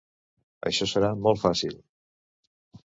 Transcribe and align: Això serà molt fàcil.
Això 0.71 0.87
serà 0.93 1.13
molt 1.27 1.43
fàcil. 1.45 1.79